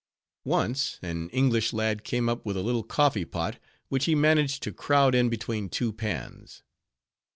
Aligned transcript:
Once, 0.49 0.97
an 1.03 1.29
English 1.29 1.73
lad 1.73 2.03
came 2.03 2.27
up 2.27 2.43
with 2.43 2.57
a 2.57 2.63
little 2.63 2.81
coffee 2.81 3.23
pot, 3.23 3.59
which 3.89 4.05
he 4.05 4.15
managed 4.15 4.63
to 4.63 4.73
crowd 4.73 5.13
in 5.13 5.29
between 5.29 5.69
two 5.69 5.93
pans. 5.93 6.63